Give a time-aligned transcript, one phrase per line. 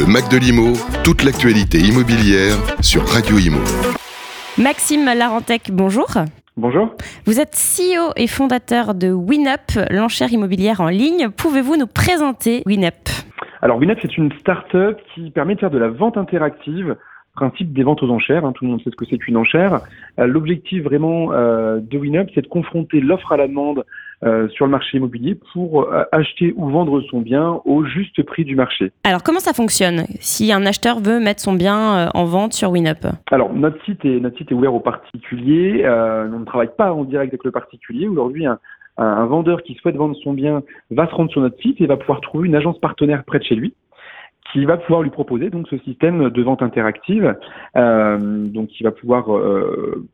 [0.00, 0.72] Le Mac de l'Imo,
[1.04, 3.58] toute l'actualité immobilière sur Radio Imo.
[4.56, 6.06] Maxime Larentec, bonjour.
[6.56, 6.94] Bonjour.
[7.26, 11.28] Vous êtes CEO et fondateur de WinUp, l'enchère immobilière en ligne.
[11.28, 13.10] Pouvez-vous nous présenter WinUp?
[13.60, 16.96] Alors WinUp, c'est une start-up qui permet de faire de la vente interactive
[17.34, 18.44] principe des ventes aux enchères.
[18.44, 19.80] Hein, tout le monde sait ce que c'est qu'une enchère.
[20.18, 23.84] Euh, L'objectif vraiment euh, de WinUp, c'est de confronter l'offre à la demande
[24.24, 28.44] euh, sur le marché immobilier pour euh, acheter ou vendre son bien au juste prix
[28.44, 28.92] du marché.
[29.04, 32.70] Alors comment ça fonctionne si un acheteur veut mettre son bien euh, en vente sur
[32.70, 33.06] WinUp?
[33.30, 35.82] Alors notre site est notre site est ouvert aux particuliers.
[35.84, 38.08] Euh, on ne travaille pas en direct avec le particulier.
[38.08, 38.58] Aujourd'hui, un,
[38.98, 41.86] un, un vendeur qui souhaite vendre son bien va se rendre sur notre site et
[41.86, 43.74] va pouvoir trouver une agence partenaire près de chez lui
[44.52, 47.36] qui va pouvoir lui proposer donc ce système de vente interactive,
[47.76, 50.06] euh, donc qui va pouvoir euh,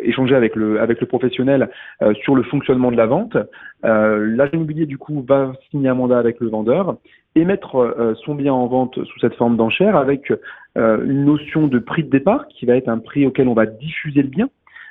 [0.00, 1.70] échanger avec le avec le professionnel
[2.02, 3.36] euh, sur le fonctionnement de la vente.
[3.82, 6.96] L'agent immobilier du coup va signer un mandat avec le vendeur
[7.34, 10.32] et mettre son bien en vente sous cette forme d'enchère avec
[10.76, 14.22] une notion de prix de départ qui va être un prix auquel on va diffuser
[14.22, 14.48] le bien,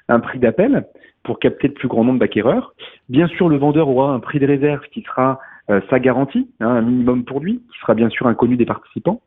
[0.09, 0.85] un prix d'appel
[1.23, 2.75] pour capter le plus grand nombre d'acquéreurs.
[3.09, 5.39] Bien sûr, le vendeur aura un prix de réserve qui sera
[5.89, 9.21] sa garantie, hein, un minimum pour lui, qui sera bien sûr inconnu des participants.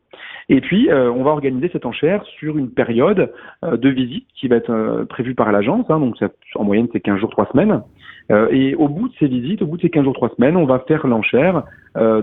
[0.48, 3.32] Et puis, euh, on va organiser cette enchère sur une période
[3.64, 5.86] euh, de visite qui va être euh, prévue par l'agence.
[5.88, 7.82] Hein, donc, ça, en moyenne, c'est 15 jours, 3 semaines.
[8.30, 10.56] Euh, et au bout de ces visites, au bout de ces 15 jours, 3 semaines,
[10.56, 11.64] on va faire l'enchère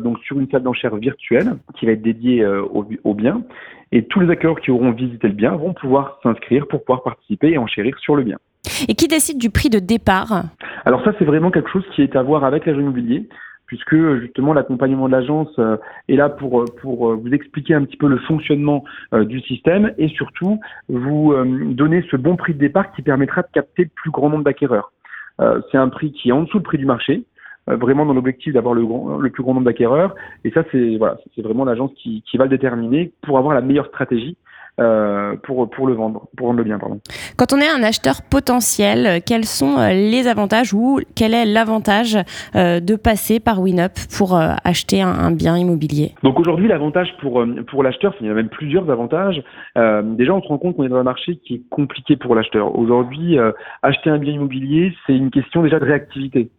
[0.03, 3.41] donc sur une salle d'enchère virtuelle qui va être dédiée au, au bien.
[3.91, 7.53] Et tous les acquéreurs qui auront visité le bien vont pouvoir s'inscrire pour pouvoir participer
[7.53, 8.37] et enchérir sur le bien.
[8.87, 10.43] Et qui décide du prix de départ?
[10.85, 13.27] Alors ça, c'est vraiment quelque chose qui est à voir avec l'agent immobilier
[13.65, 15.77] puisque justement l'accompagnement de l'agence euh,
[16.09, 18.83] est là pour, pour euh, vous expliquer un petit peu le fonctionnement
[19.13, 21.33] euh, du système et surtout vous
[21.73, 24.91] donner ce bon prix de départ qui permettra de capter le plus grand nombre d'acquéreurs.
[25.71, 27.23] c'est un prix qui est en dessous le prix du marché,
[27.67, 30.13] vraiment dans l'objectif d'avoir le, grand, le plus grand nombre d'acquéreurs.
[30.43, 33.61] Et ça, c'est voilà, c'est vraiment l'agence qui, qui va le déterminer pour avoir la
[33.61, 34.37] meilleure stratégie
[34.79, 36.79] euh, pour, pour le vendre, pour vendre le bien.
[36.79, 36.99] Pardon.
[37.37, 42.17] Quand on est un acheteur potentiel, quels sont euh, les avantages ou quel est l'avantage
[42.55, 46.13] euh, de passer par WinUp pour euh, acheter un, un, bien immobilier?
[46.23, 49.43] Donc aujourd'hui, l'avantage pour, euh, pour l'acheteur, il y a même plusieurs avantages.
[49.77, 52.35] Euh, déjà, on se rend compte qu'on est dans un marché qui est compliqué pour
[52.35, 52.77] l'acheteur.
[52.77, 53.37] Aujourd'hui,
[53.81, 56.49] acheter un bien immobilier, c'est une question déjà de réactivité.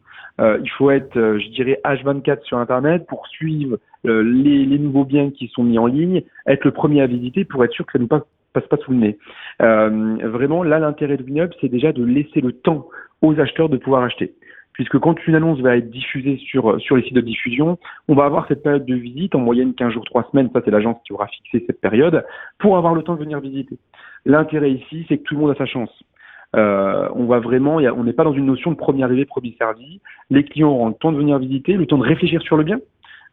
[0.41, 4.79] Euh, il faut être, euh, je dirais, H24 sur Internet pour suivre euh, les, les,
[4.79, 7.87] nouveaux biens qui sont mis en ligne, être le premier à visiter pour être sûr
[7.87, 8.23] que ça ne passe,
[8.53, 9.19] pas sous le nez.
[9.61, 12.89] vraiment, là, l'intérêt de WinUp, c'est déjà de laisser le temps
[13.23, 14.35] aux acheteurs de pouvoir acheter.
[14.75, 17.79] Puisque quand une annonce va être diffusée sur, les sites de diffusion,
[18.09, 20.73] on va avoir cette période de visite, en moyenne 15 jours, 3 semaines, ça c'est
[20.73, 22.25] l'agence qui aura fixé cette période,
[22.59, 23.79] pour avoir le temps de venir visiter.
[24.27, 25.91] L'intérêt ici, c'est que tout le monde a sa chance.
[26.57, 30.01] Euh, on va vraiment, on n'est pas dans une notion de premier arrivé, premier servi.
[30.31, 32.81] Les clients auront le temps de venir visiter, le temps de réfléchir sur le bien,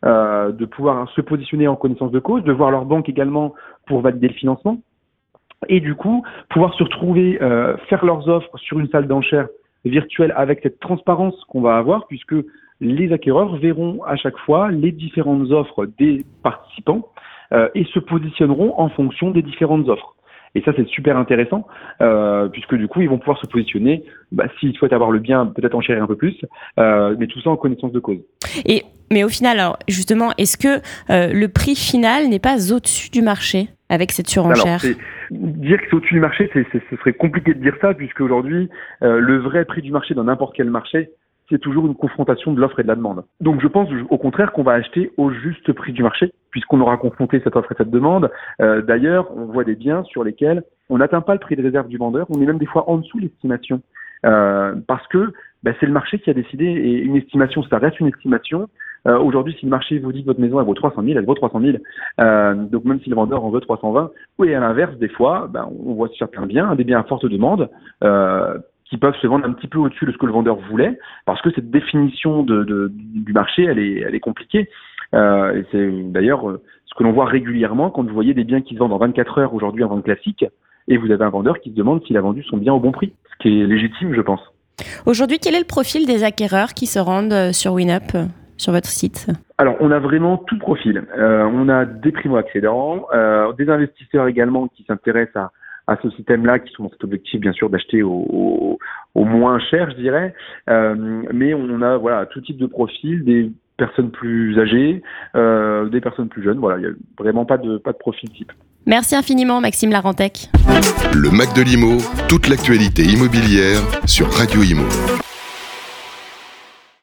[0.04, 3.54] euh, de pouvoir se positionner en connaissance de cause, de voir leur banque également
[3.86, 4.80] pour valider le financement,
[5.70, 9.48] et du coup pouvoir se retrouver, euh, faire leurs offres sur une salle d'enchères
[9.86, 12.34] virtuelle avec cette transparence qu'on va avoir, puisque
[12.80, 17.10] les acquéreurs verront à chaque fois les différentes offres des participants
[17.54, 20.16] euh, et se positionneront en fonction des différentes offres.
[20.56, 21.66] Et ça, c'est super intéressant,
[22.52, 24.04] puisque du coup, ils vont pouvoir se positionner,
[24.34, 26.42] bah, s'ils souhaitent avoir le bien, peut-être en chérir un peu plus,
[26.78, 28.20] mais tout ça en connaissance de cause.
[29.12, 33.22] Mais au final, alors, justement, est-ce que euh, le prix final n'est pas au-dessus du
[33.22, 34.80] marché avec cette surenchère
[35.30, 38.70] Dire que c'est au-dessus du marché, ce serait compliqué de dire ça, puisque aujourd'hui,
[39.04, 41.12] euh, le vrai prix du marché dans n'importe quel marché,
[41.50, 43.24] c'est toujours une confrontation de l'offre et de la demande.
[43.42, 46.98] Donc je pense au contraire qu'on va acheter au juste prix du marché, puisqu'on aura
[46.98, 48.32] confronté cette offre et cette demande.
[48.62, 51.88] Euh, D'ailleurs, on voit des biens sur lesquels on n'atteint pas le prix de réserve
[51.88, 53.82] du vendeur, on est même des fois en dessous l'estimation.
[54.26, 55.34] Euh, parce que
[55.64, 58.70] bah, c'est le marché qui a décidé, et une estimation, ça reste une estimation.
[59.08, 61.26] Euh, Aujourd'hui, si le marché vous dit que votre maison elle vaut 300 000, elle
[61.26, 61.78] vaut 300 000.
[62.20, 65.68] Euh, donc même si le vendeur en veut 320, oui, à l'inverse, des fois, bah,
[65.86, 67.70] on voit certains biens, des biens à forte demande,
[68.04, 71.00] euh, qui peuvent se vendre un petit peu au-dessus de ce que le vendeur voulait,
[71.26, 74.70] parce que cette définition du marché, elle est, elle est compliquée.
[75.14, 78.80] Et c'est d'ailleurs ce que l'on voit régulièrement quand vous voyez des biens qui se
[78.80, 80.46] vendent en 24 heures aujourd'hui en vente classique,
[80.90, 82.92] et vous avez un vendeur qui se demande s'il a vendu son bien au bon
[82.92, 84.42] prix, ce qui est légitime, je pense.
[85.06, 88.18] Aujourd'hui, quel est le profil des acquéreurs qui se rendent sur WinUp
[88.62, 89.28] sur votre site
[89.58, 91.04] Alors, on a vraiment tout profil.
[91.18, 95.52] Euh, on a des primo-accédants, euh, des investisseurs également qui s'intéressent à,
[95.92, 98.80] à ce système-là, qui sont dans cet objectif bien sûr d'acheter au, au,
[99.16, 100.34] au, moins cher, je dirais.
[100.70, 105.02] Euh, mais on a voilà tout type de profil, des personnes plus âgées,
[105.36, 106.60] euh, des personnes plus jeunes.
[106.60, 108.52] Voilà, il n'y a vraiment pas de pas de profil type.
[108.86, 110.50] Merci infiniment Maxime Larentec.
[111.14, 111.98] Le Mac de l'Imo,
[112.30, 114.88] toute l'actualité immobilière sur Radio Imo.